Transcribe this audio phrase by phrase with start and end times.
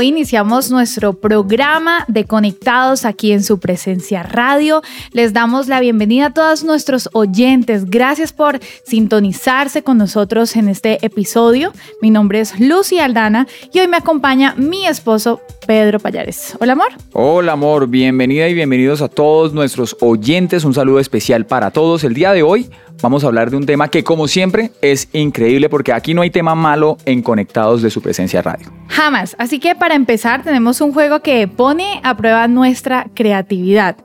[0.00, 4.80] Hoy iniciamos nuestro programa de Conectados aquí en su presencia radio.
[5.12, 7.84] Les damos la bienvenida a todos nuestros oyentes.
[7.84, 11.74] Gracias por sintonizarse con nosotros en este episodio.
[12.00, 16.56] Mi nombre es Lucy Aldana y hoy me acompaña mi esposo Pedro Payares.
[16.58, 16.92] Hola amor.
[17.12, 20.64] Hola amor, bienvenida y bienvenidos a todos nuestros oyentes.
[20.64, 22.04] Un saludo especial para todos.
[22.04, 22.70] El día de hoy
[23.02, 26.30] vamos a hablar de un tema que como siempre es increíble porque aquí no hay
[26.30, 28.72] tema malo en Conectados de su presencia radio.
[28.88, 29.36] Jamás.
[29.38, 33.96] Así que para empezar tenemos un juego que pone a prueba nuestra creatividad.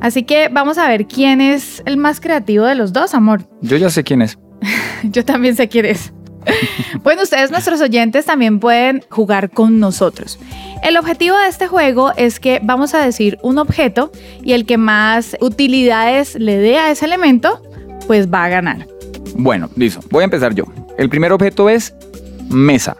[0.00, 3.42] Así que vamos a ver quién es el más creativo de los dos, amor.
[3.62, 4.38] Yo ya sé quién es.
[5.04, 6.12] Yo también sé quién es.
[7.02, 10.38] bueno, ustedes, nuestros oyentes, también pueden jugar con nosotros.
[10.82, 14.10] El objetivo de este juego es que vamos a decir un objeto
[14.42, 17.62] y el que más utilidades le dé a ese elemento
[18.06, 18.86] pues va a ganar.
[19.36, 20.00] Bueno, listo.
[20.10, 20.64] Voy a empezar yo.
[20.98, 21.94] El primer objeto es
[22.50, 22.96] mesa.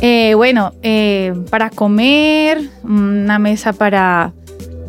[0.00, 4.32] Eh, bueno, eh, para comer, una mesa para,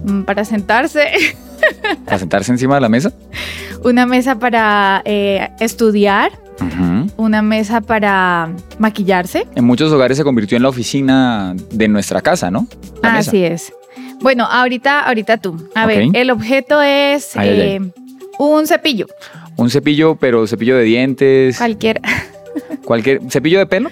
[0.05, 1.07] mm, para sentarse.
[2.05, 3.11] ¿Para sentarse encima de la mesa?
[3.83, 6.31] Una mesa para eh, estudiar.
[7.15, 8.49] Una mesa para
[8.80, 9.47] maquillarse.
[9.55, 12.67] En muchos hogares se convirtió en la oficina de nuestra casa, ¿no?
[13.02, 13.71] Así es.
[14.19, 15.69] Bueno, ahorita, ahorita tú.
[15.73, 17.31] A ver, el objeto es
[18.37, 19.07] un cepillo.
[19.59, 21.57] Un cepillo, pero cepillo de dientes.
[21.57, 21.99] Cualquiera.
[22.85, 23.89] Cualquier cepillo de pelo,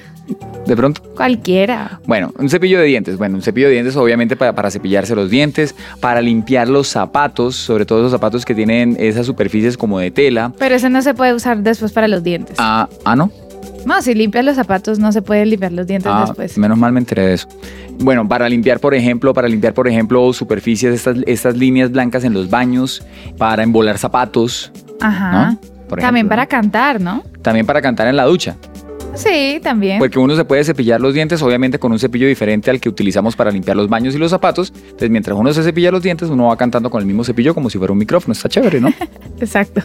[0.65, 1.01] de pronto.
[1.13, 1.99] Cualquiera.
[2.05, 3.17] Bueno, un cepillo de dientes.
[3.17, 7.57] Bueno, un cepillo de dientes obviamente para, para, cepillarse los dientes, para limpiar los zapatos,
[7.57, 10.53] sobre todo los zapatos que tienen esas superficies como de tela.
[10.57, 12.55] Pero ese no se puede usar después para los dientes.
[12.59, 13.29] Ah, ah no.
[13.85, 16.57] No, si limpias los zapatos no se puede limpiar los dientes ah, después.
[16.57, 17.47] Menos mal me enteré de eso.
[17.99, 22.33] Bueno, para limpiar, por ejemplo, para limpiar, por ejemplo, superficies, estas, estas líneas blancas en
[22.33, 23.03] los baños,
[23.37, 24.71] para embolar zapatos.
[25.01, 25.57] Ajá.
[25.99, 27.23] también para cantar, ¿no?
[27.41, 28.55] También para cantar en la ducha.
[29.17, 29.97] Sí, también.
[29.97, 33.35] Porque uno se puede cepillar los dientes, obviamente con un cepillo diferente al que utilizamos
[33.35, 34.71] para limpiar los baños y los zapatos.
[34.75, 37.69] Entonces, mientras uno se cepilla los dientes, uno va cantando con el mismo cepillo como
[37.69, 38.33] si fuera un micrófono.
[38.33, 38.89] Está chévere, ¿no?
[39.39, 39.81] Exacto.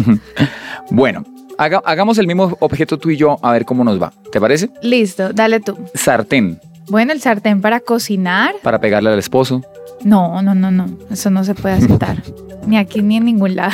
[0.90, 1.24] bueno,
[1.58, 4.12] hagamos el mismo objeto tú y yo a ver cómo nos va.
[4.30, 4.70] ¿Te parece?
[4.82, 5.76] Listo, dale tú.
[5.94, 6.60] Sartén.
[6.88, 8.54] Bueno, el sartén para cocinar.
[8.62, 9.62] Para pegarle al esposo.
[10.04, 10.86] No, no, no, no.
[11.10, 12.22] Eso no se puede aceptar.
[12.66, 13.72] ni aquí ni en ningún lado.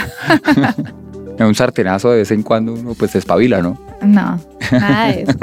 [1.38, 3.78] en un sartenazo de vez en cuando uno pues se espabila, ¿no?
[4.03, 4.41] No,
[4.72, 5.38] nada de eso.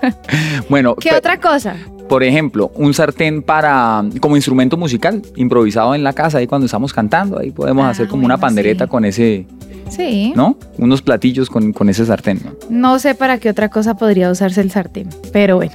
[0.68, 0.94] bueno.
[0.96, 1.76] ¿Qué otra cosa?
[2.08, 6.92] Por ejemplo, un sartén para como instrumento musical, improvisado en la casa, ahí cuando estamos
[6.92, 9.46] cantando, ahí podemos ah, hacer como una pandereta con ese.
[9.90, 10.32] Sí.
[10.34, 10.56] ¿No?
[10.78, 12.40] Unos platillos con, con ese sartén.
[12.44, 12.52] ¿no?
[12.70, 15.72] no sé para qué otra cosa podría usarse el sartén, pero bueno.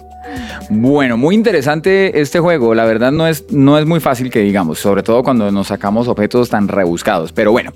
[0.70, 2.74] Bueno, muy interesante este juego.
[2.74, 6.08] La verdad no es, no es muy fácil que digamos, sobre todo cuando nos sacamos
[6.08, 7.32] objetos tan rebuscados.
[7.32, 7.72] Pero bueno,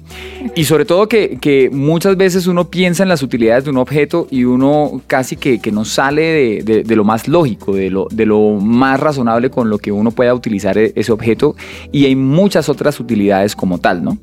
[0.56, 4.44] y sobre todo que, muchas veces uno piensa en las utilidades de un objeto y
[4.46, 9.00] uno casi que, que no sale de, lo más lógico, de lo, de lo más
[9.00, 11.56] razonable con lo que uno pueda utilizar e, ese objeto.
[11.92, 14.18] Y hay muchas otras utilidades como tal, ¿no?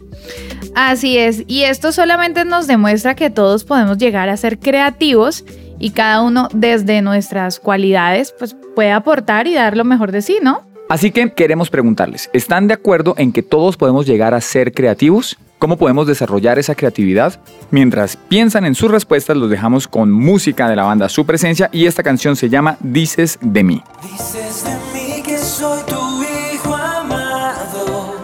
[0.75, 5.45] Así es, y esto solamente nos demuestra que todos podemos llegar a ser creativos
[5.79, 10.39] y cada uno desde nuestras cualidades pues puede aportar y dar lo mejor de sí,
[10.43, 10.63] ¿no?
[10.89, 15.39] Así que queremos preguntarles, ¿están de acuerdo en que todos podemos llegar a ser creativos?
[15.59, 17.41] ¿Cómo podemos desarrollar esa creatividad?
[17.71, 21.87] Mientras piensan en sus respuestas, los dejamos con música de la banda Su Presencia y
[21.87, 23.83] esta canción se llama Dices de mí.
[24.03, 28.15] Dices de mí que soy tu hijo amado.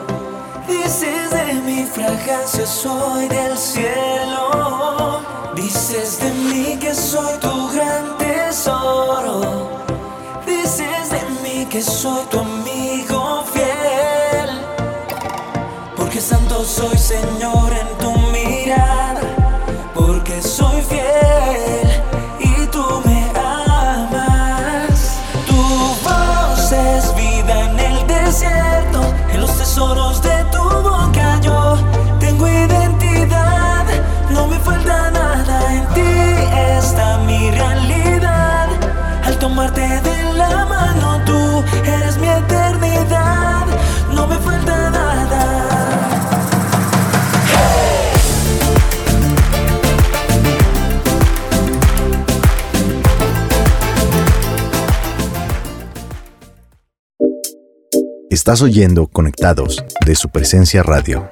[0.68, 4.59] Dices de mi fragancia soy del cielo.
[5.90, 9.68] Dices de mí que soy tu gran tesoro.
[10.46, 14.50] Dices de mí que soy tu amigo fiel.
[15.96, 17.79] Porque santo soy Señor
[58.30, 61.28] Estás oyendo Conectados de su presencia radio.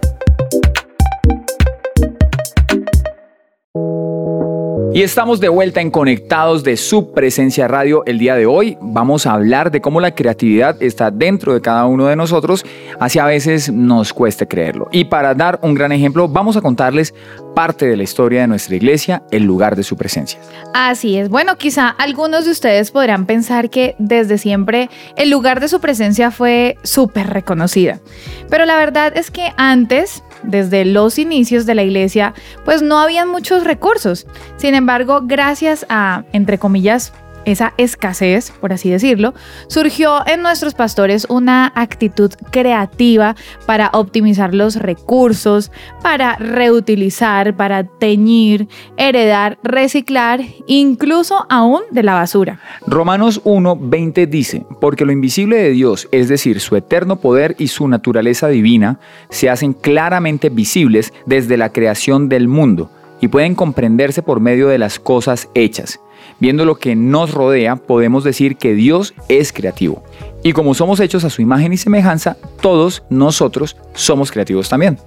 [4.94, 8.02] Y estamos de vuelta en Conectados de su presencia radio.
[8.06, 11.84] El día de hoy vamos a hablar de cómo la creatividad está dentro de cada
[11.84, 12.64] uno de nosotros,
[12.98, 14.88] así a veces nos cueste creerlo.
[14.90, 17.14] Y para dar un gran ejemplo, vamos a contarles
[17.54, 20.40] parte de la historia de nuestra iglesia, el lugar de su presencia.
[20.74, 21.28] Así es.
[21.28, 26.30] Bueno, quizá algunos de ustedes podrán pensar que desde siempre el lugar de su presencia
[26.30, 28.00] fue súper reconocida.
[28.48, 33.28] Pero la verdad es que antes desde los inicios de la iglesia, pues no habían
[33.28, 34.26] muchos recursos.
[34.56, 37.12] Sin embargo, gracias a, entre comillas,
[37.48, 39.34] esa escasez, por así decirlo,
[39.68, 43.36] surgió en nuestros pastores una actitud creativa
[43.66, 45.72] para optimizar los recursos,
[46.02, 52.60] para reutilizar, para teñir, heredar, reciclar, incluso aún de la basura.
[52.86, 57.88] Romanos 1:20 dice, porque lo invisible de Dios, es decir, su eterno poder y su
[57.88, 59.00] naturaleza divina,
[59.30, 62.90] se hacen claramente visibles desde la creación del mundo
[63.20, 66.00] y pueden comprenderse por medio de las cosas hechas
[66.40, 70.04] Viendo lo que nos rodea, podemos decir que Dios es creativo.
[70.42, 74.98] Y como somos hechos a su imagen y semejanza, todos nosotros somos creativos también.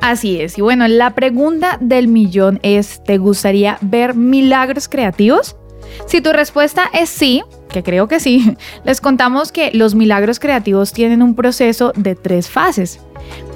[0.00, 0.58] Así es.
[0.58, 5.56] Y bueno, la pregunta del millón es, ¿te gustaría ver milagros creativos?
[6.06, 7.42] Si tu respuesta es sí,
[7.74, 12.48] que creo que sí, les contamos que los milagros creativos tienen un proceso de tres
[12.48, 13.00] fases.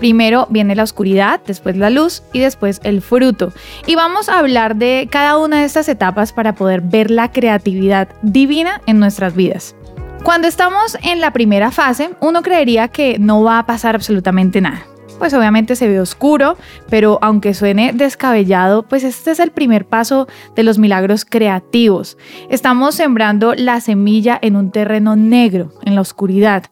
[0.01, 3.53] Primero viene la oscuridad, después la luz y después el fruto.
[3.87, 8.09] Y vamos a hablar de cada una de estas etapas para poder ver la creatividad
[8.23, 9.77] divina en nuestras vidas.
[10.25, 14.85] Cuando estamos en la primera fase, uno creería que no va a pasar absolutamente nada
[15.19, 16.57] pues obviamente se ve oscuro,
[16.89, 22.17] pero aunque suene descabellado, pues este es el primer paso de los milagros creativos.
[22.51, 26.65] Estamos sembrando la semilla en un terreno negro, en la oscuridad.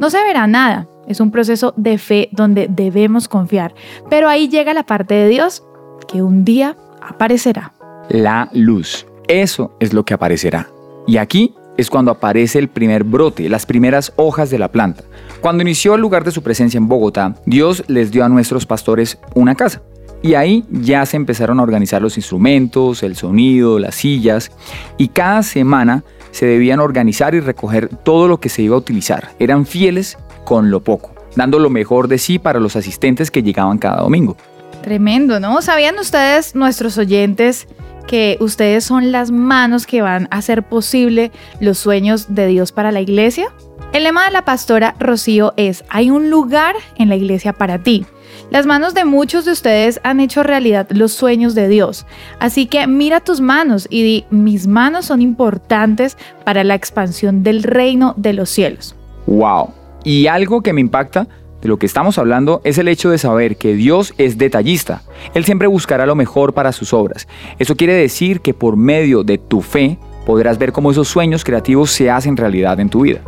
[0.00, 3.74] No se verá nada, es un proceso de fe donde debemos confiar,
[4.10, 5.64] pero ahí llega la parte de Dios
[6.08, 7.72] que un día aparecerá.
[8.08, 10.68] La luz, eso es lo que aparecerá.
[11.06, 15.04] Y aquí es cuando aparece el primer brote, las primeras hojas de la planta.
[15.40, 19.18] Cuando inició el lugar de su presencia en Bogotá, Dios les dio a nuestros pastores
[19.34, 19.82] una casa.
[20.22, 24.52] Y ahí ya se empezaron a organizar los instrumentos, el sonido, las sillas,
[24.96, 29.30] y cada semana se debían organizar y recoger todo lo que se iba a utilizar.
[29.40, 33.78] Eran fieles con lo poco, dando lo mejor de sí para los asistentes que llegaban
[33.78, 34.36] cada domingo.
[34.82, 35.60] Tremendo, ¿no?
[35.60, 37.66] ¿Sabían ustedes, nuestros oyentes,
[38.02, 42.92] que ustedes son las manos que van a hacer posible los sueños de Dios para
[42.92, 43.52] la iglesia?
[43.92, 48.06] El lema de la pastora Rocío es, hay un lugar en la iglesia para ti.
[48.50, 52.06] Las manos de muchos de ustedes han hecho realidad los sueños de Dios.
[52.38, 57.62] Así que mira tus manos y di, mis manos son importantes para la expansión del
[57.62, 58.96] reino de los cielos.
[59.26, 59.70] ¡Wow!
[60.04, 61.28] Y algo que me impacta
[61.62, 65.02] de lo que estamos hablando es el hecho de saber que Dios es detallista.
[65.32, 67.28] Él siempre buscará lo mejor para sus obras.
[67.58, 71.90] Eso quiere decir que por medio de tu fe podrás ver cómo esos sueños creativos
[71.90, 73.22] se hacen realidad en tu vida.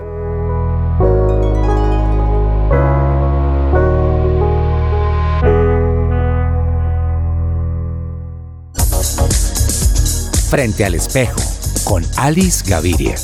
[10.50, 11.40] Frente al espejo
[11.84, 13.16] con Alice Gaviria.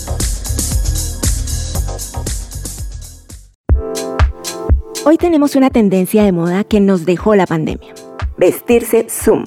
[5.10, 7.92] Hoy tenemos una tendencia de moda que nos dejó la pandemia.
[8.38, 9.44] Vestirse Zoom.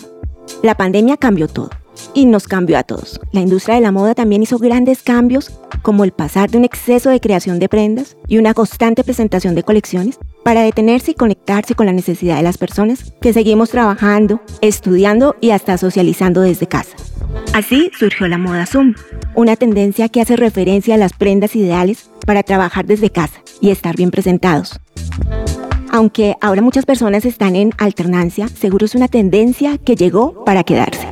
[0.62, 1.70] La pandemia cambió todo
[2.14, 3.22] y nos cambió a todos.
[3.32, 7.12] La industria de la moda también hizo grandes cambios como el pasar de un exceso
[7.12, 11.86] de creación de prendas y una constante presentación de colecciones para detenerse y conectarse con
[11.86, 16.98] la necesidad de las personas que seguimos trabajando, estudiando y hasta socializando desde casa.
[17.54, 18.96] Así surgió la moda Zoom,
[19.34, 23.96] una tendencia que hace referencia a las prendas ideales para trabajar desde casa y estar
[23.96, 24.78] bien presentados.
[25.94, 31.08] Aunque ahora muchas personas están en alternancia, seguro es una tendencia que llegó para quedarse.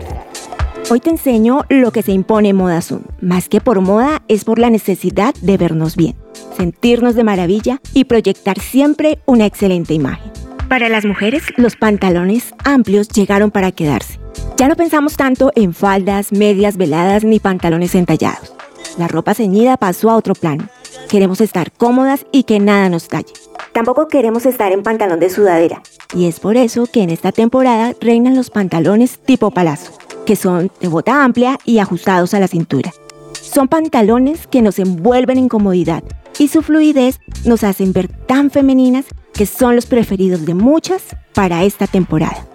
[0.90, 3.04] Hoy te enseño lo que se impone en Moda Zoom.
[3.22, 6.16] Más que por moda, es por la necesidad de vernos bien,
[6.58, 10.32] sentirnos de maravilla y proyectar siempre una excelente imagen.
[10.68, 14.20] Para las mujeres, los pantalones amplios llegaron para quedarse.
[14.58, 18.52] Ya no pensamos tanto en faldas, medias veladas ni pantalones entallados.
[18.98, 20.68] La ropa ceñida pasó a otro plano.
[21.12, 23.34] Queremos estar cómodas y que nada nos talle.
[23.74, 25.84] Tampoco queremos estar en pantalón de sudadera.
[26.16, 29.92] Y es por eso que en esta temporada reinan los pantalones tipo palazo,
[30.26, 32.94] que son de bota amplia y ajustados a la cintura.
[33.34, 36.02] Son pantalones que nos envuelven en comodidad
[36.40, 39.04] y su fluidez nos hacen ver tan femeninas
[39.34, 41.04] que son los preferidos de muchas
[41.34, 42.48] para esta temporada.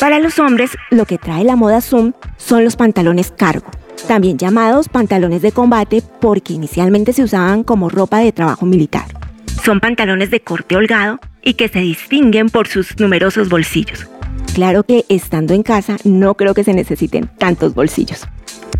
[0.00, 3.68] Para los hombres, lo que trae la moda Zoom son los pantalones cargo,
[4.06, 9.06] también llamados pantalones de combate porque inicialmente se usaban como ropa de trabajo militar.
[9.64, 14.06] Son pantalones de corte holgado y que se distinguen por sus numerosos bolsillos.
[14.54, 18.26] claro que estando en casa no creo que se necesiten tantos bolsillos.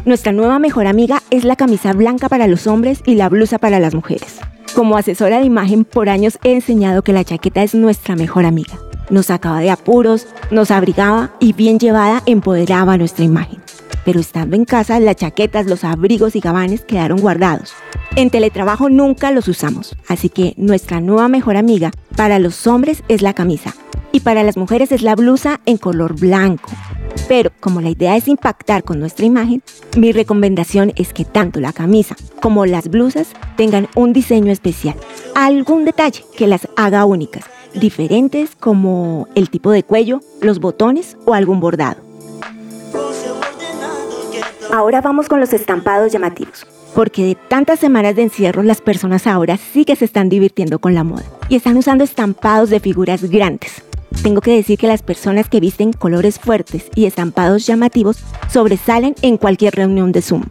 [0.05, 3.81] Nuestra nueva mejor amiga es la camisa blanca para los hombres y la blusa para
[3.81, 4.39] las mujeres.
[4.75, 8.75] Como asesora de imagen por años he enseñado que la chaqueta es nuestra mejor amiga.
[9.09, 13.64] Nos sacaba de apuros, nos abrigaba y bien llevada empoderaba nuestra imagen.
[14.05, 17.73] Pero estando en casa, las chaquetas, los abrigos y gabanes quedaron guardados.
[18.17, 23.23] En teletrabajo nunca los usamos, así que nuestra nueva mejor amiga para los hombres es
[23.23, 23.75] la camisa
[24.13, 26.71] y para las mujeres es la blusa en color blanco.
[27.27, 29.63] Pero como la idea es impactar con nuestra imagen,
[29.97, 34.95] mi recomendación es que tanto la camisa como las blusas tengan un diseño especial,
[35.35, 37.45] algún detalle que las haga únicas,
[37.75, 42.14] diferentes como el tipo de cuello, los botones o algún bordado.
[44.75, 46.67] Ahora vamos con los estampados llamativos,
[46.97, 50.95] porque de tantas semanas de encierro las personas ahora sí que se están divirtiendo con
[50.95, 51.23] la moda.
[51.49, 53.85] Y están usando estampados de figuras grandes,
[54.23, 58.19] tengo que decir que las personas que visten colores fuertes y estampados llamativos
[58.51, 60.43] sobresalen en cualquier reunión de Zoom.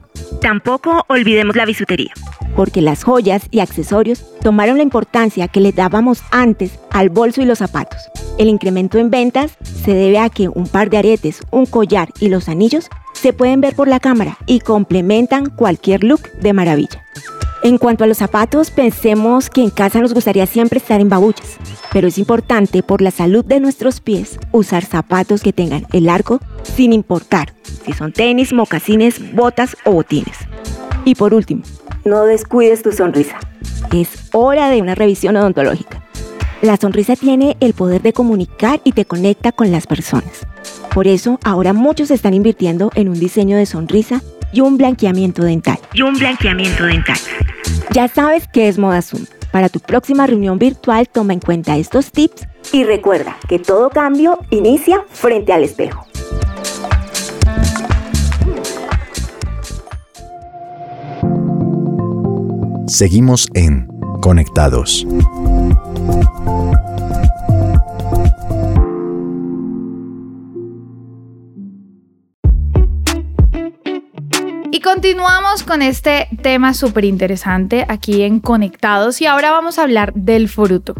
[0.41, 2.13] Tampoco olvidemos la bisutería,
[2.55, 7.45] porque las joyas y accesorios tomaron la importancia que le dábamos antes al bolso y
[7.45, 7.99] los zapatos.
[8.37, 12.29] El incremento en ventas se debe a que un par de aretes, un collar y
[12.29, 17.03] los anillos se pueden ver por la cámara y complementan cualquier look de maravilla.
[17.63, 21.57] En cuanto a los zapatos, pensemos que en casa nos gustaría siempre estar en babuchas,
[21.93, 26.41] pero es importante por la salud de nuestros pies usar zapatos que tengan el arco
[26.63, 27.53] sin importar
[27.85, 30.37] si son tenis, mocasines, botas o botines.
[31.05, 31.63] Y por último,
[32.03, 33.39] no descuides tu sonrisa.
[33.93, 36.03] Es hora de una revisión odontológica.
[36.61, 40.45] La sonrisa tiene el poder de comunicar y te conecta con las personas.
[40.93, 45.79] Por eso ahora muchos están invirtiendo en un diseño de sonrisa y un blanqueamiento dental.
[45.93, 47.17] Y un blanqueamiento dental.
[47.91, 49.25] Ya sabes qué es Moda Zoom.
[49.51, 54.39] Para tu próxima reunión virtual toma en cuenta estos tips y recuerda que todo cambio
[54.49, 56.07] inicia frente al espejo.
[62.87, 63.87] Seguimos en
[64.21, 65.05] Conectados.
[74.93, 80.47] Continuamos con este tema súper interesante aquí en Conectados y ahora vamos a hablar del
[80.47, 80.93] fruto.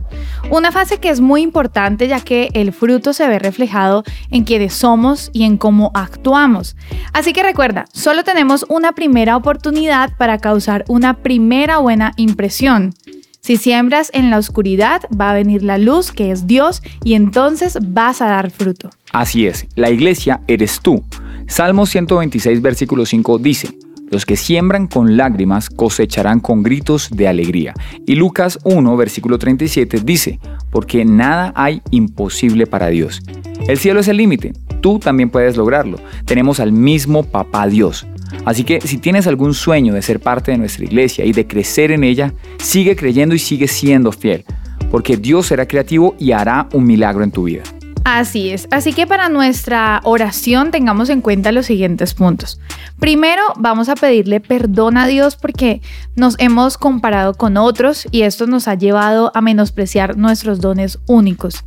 [0.49, 4.73] Una fase que es muy importante ya que el fruto se ve reflejado en quienes
[4.73, 6.75] somos y en cómo actuamos.
[7.13, 12.95] Así que recuerda, solo tenemos una primera oportunidad para causar una primera buena impresión.
[13.41, 17.77] Si siembras en la oscuridad, va a venir la luz, que es Dios, y entonces
[17.79, 18.89] vas a dar fruto.
[19.11, 21.03] Así es, la iglesia eres tú.
[21.47, 27.73] Salmo 126, versículo 5 dice, los que siembran con lágrimas cosecharán con gritos de alegría.
[28.05, 30.39] Y Lucas 1, versículo 37 dice,
[30.71, 33.21] porque nada hay imposible para Dios.
[33.67, 35.97] El cielo es el límite, tú también puedes lograrlo.
[36.25, 38.05] Tenemos al mismo Papá Dios.
[38.45, 41.91] Así que si tienes algún sueño de ser parte de nuestra iglesia y de crecer
[41.91, 44.43] en ella, sigue creyendo y sigue siendo fiel,
[44.91, 47.63] porque Dios será creativo y hará un milagro en tu vida.
[48.03, 52.59] Así es, así que para nuestra oración tengamos en cuenta los siguientes puntos.
[52.99, 55.81] Primero, vamos a pedirle perdón a Dios porque
[56.15, 61.63] nos hemos comparado con otros y esto nos ha llevado a menospreciar nuestros dones únicos.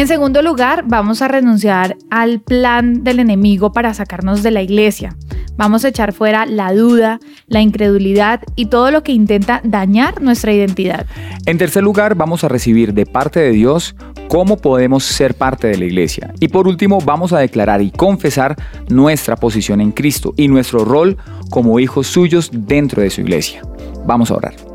[0.00, 5.14] En segundo lugar, vamos a renunciar al plan del enemigo para sacarnos de la iglesia.
[5.58, 10.54] Vamos a echar fuera la duda, la incredulidad y todo lo que intenta dañar nuestra
[10.54, 11.04] identidad.
[11.44, 13.94] En tercer lugar, vamos a recibir de parte de Dios
[14.28, 16.32] cómo podemos ser parte de la iglesia.
[16.40, 18.56] Y por último, vamos a declarar y confesar
[18.88, 21.18] nuestra posición en Cristo y nuestro rol
[21.50, 23.60] como hijos suyos dentro de su iglesia.
[24.06, 24.69] Vamos a orar.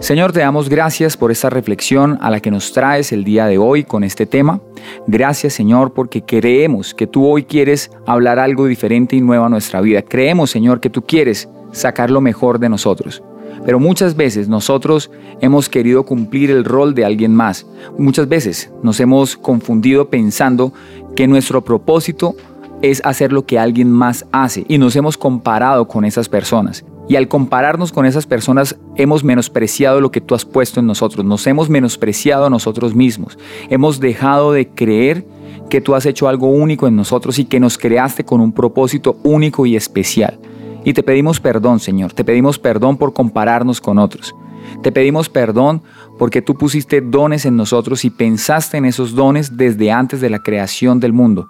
[0.00, 3.58] Señor, te damos gracias por esta reflexión a la que nos traes el día de
[3.58, 4.60] hoy con este tema.
[5.08, 9.80] Gracias, Señor, porque creemos que tú hoy quieres hablar algo diferente y nuevo a nuestra
[9.80, 10.02] vida.
[10.02, 13.24] Creemos, Señor, que tú quieres sacar lo mejor de nosotros.
[13.66, 17.66] Pero muchas veces nosotros hemos querido cumplir el rol de alguien más.
[17.98, 20.72] Muchas veces nos hemos confundido pensando
[21.16, 22.36] que nuestro propósito
[22.82, 26.84] es hacer lo que alguien más hace y nos hemos comparado con esas personas.
[27.08, 31.24] Y al compararnos con esas personas hemos menospreciado lo que tú has puesto en nosotros,
[31.24, 33.38] nos hemos menospreciado a nosotros mismos,
[33.70, 35.26] hemos dejado de creer
[35.70, 39.16] que tú has hecho algo único en nosotros y que nos creaste con un propósito
[39.22, 40.38] único y especial.
[40.84, 44.34] Y te pedimos perdón, Señor, te pedimos perdón por compararnos con otros.
[44.82, 45.82] Te pedimos perdón
[46.18, 50.40] porque tú pusiste dones en nosotros y pensaste en esos dones desde antes de la
[50.40, 51.48] creación del mundo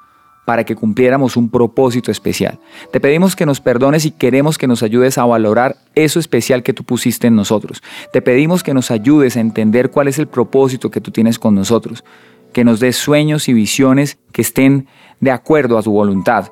[0.48, 2.58] para que cumpliéramos un propósito especial.
[2.90, 6.72] Te pedimos que nos perdones y queremos que nos ayudes a valorar eso especial que
[6.72, 7.82] tú pusiste en nosotros.
[8.14, 11.54] Te pedimos que nos ayudes a entender cuál es el propósito que tú tienes con
[11.54, 12.02] nosotros.
[12.54, 14.86] que nos des sueños y visiones que estén
[15.20, 16.48] de acuerdo a tu voluntad.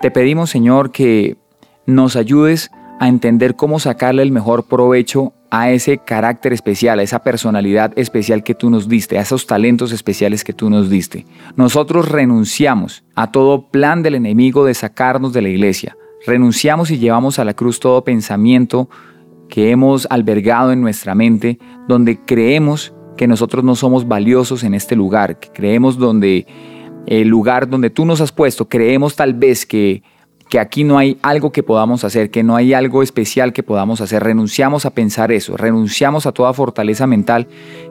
[0.00, 1.36] Te pedimos, Señor, que
[1.86, 7.20] nos ayudes a entender cómo sacarle el mejor provecho a ese carácter especial, a esa
[7.20, 11.26] personalidad especial que tú nos diste, a esos talentos especiales que tú nos diste.
[11.56, 15.96] Nosotros renunciamos a todo plan del enemigo de sacarnos de la iglesia.
[16.26, 18.88] Renunciamos y llevamos a la cruz todo pensamiento
[19.48, 24.96] que hemos albergado en nuestra mente, donde creemos que nosotros no somos valiosos en este
[24.96, 26.46] lugar, que creemos donde
[27.06, 30.02] el lugar donde tú nos has puesto, creemos tal vez que
[30.48, 34.00] que aquí no hay algo que podamos hacer, que no hay algo especial que podamos
[34.00, 34.22] hacer.
[34.22, 37.48] Renunciamos a pensar eso, renunciamos a toda fortaleza mental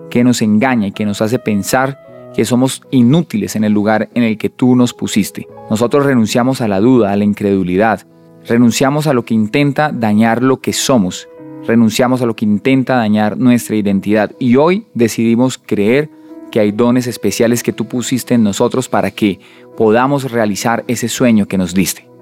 [0.10, 4.24] que nos engaña y que nos hace pensar que somos inútiles en el lugar en
[4.24, 5.48] el que tú nos pusiste.
[5.70, 8.06] Nosotros renunciamos a la duda, a la incredulidad,
[8.48, 11.28] renunciamos a lo que intenta dañar lo que somos,
[11.68, 16.10] renunciamos a lo que intenta dañar nuestra identidad y hoy decidimos creer
[16.52, 19.40] que hay dones especiales que tú pusiste en nosotros para que
[19.76, 22.13] podamos realizar ese sueño que nos diste.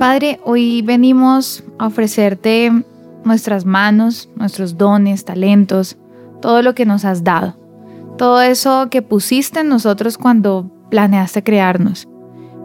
[0.00, 2.72] Padre, hoy venimos a ofrecerte
[3.22, 5.98] nuestras manos, nuestros dones, talentos,
[6.40, 7.58] todo lo que nos has dado,
[8.16, 12.08] todo eso que pusiste en nosotros cuando planeaste crearnos.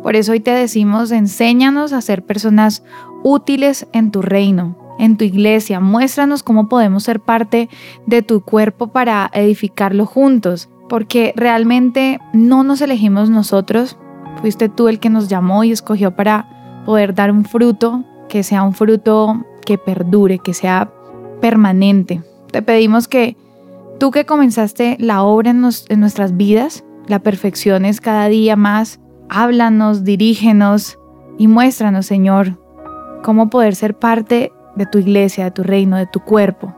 [0.02, 2.84] Por eso hoy te decimos, enséñanos a ser personas
[3.22, 5.82] útiles en tu reino, en tu iglesia.
[5.82, 7.68] Muéstranos cómo podemos ser parte
[8.08, 13.98] de tu cuerpo para edificarlo juntos, porque realmente no nos elegimos nosotros,
[14.40, 16.55] fuiste tú el que nos llamó y escogió para
[16.86, 20.92] poder dar un fruto que sea un fruto que perdure, que sea
[21.42, 22.24] permanente.
[22.52, 23.36] Te pedimos que
[24.00, 29.00] tú que comenzaste la obra en, nuestras vidas, la perfecciones cada día más,
[29.30, 30.98] háblanos, dirígenos
[31.38, 32.60] y muéstranos, Señor,
[33.24, 36.76] cómo poder ser parte de tu iglesia, de tu reino, de tu cuerpo.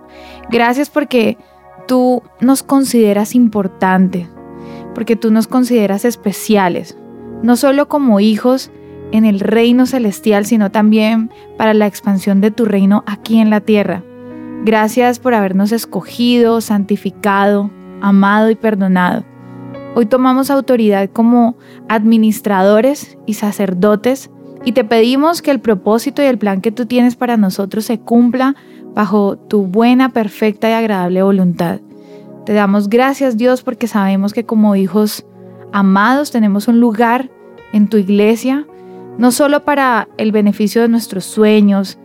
[0.50, 1.38] Gracias porque
[1.88, 4.28] tú nos consideras importante,
[4.96, 6.98] porque tú nos consideras especiales,
[7.44, 8.72] no solo como hijos,
[9.12, 13.62] en el reino celestial, sino también para la expansión de tu reino aquí en la
[13.62, 14.04] tierra.
[14.66, 17.72] Gracias por habernos escogido, santificado,
[18.02, 19.24] amado y perdonado.
[19.96, 21.58] Hoy tomamos autoridad como
[21.90, 24.30] administradores y sacerdotes
[24.64, 28.00] y te pedimos que el propósito y el plan que tú tienes para nosotros se
[28.00, 28.56] cumpla
[28.94, 31.80] bajo tu buena, perfecta y agradable voluntad.
[32.46, 35.26] Te damos gracias Dios porque sabemos que como hijos
[35.72, 37.30] amados tenemos un lugar
[37.74, 38.66] en tu iglesia,
[39.18, 41.98] no solo para el beneficio de nuestros sueños,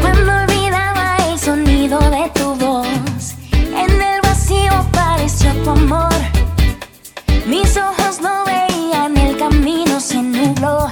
[0.00, 6.12] Cuando olvidaba el sonido de tu voz, en el vacío apareció tu amor.
[7.46, 10.88] Mis ojos no veían, el camino se nubló.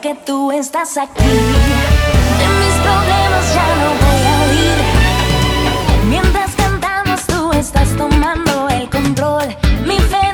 [0.00, 1.22] Que tú estás aquí.
[1.22, 4.78] De mis problemas ya no voy a huir.
[6.08, 9.56] Mientras cantamos tú estás tomando el control.
[9.86, 10.33] Mi fe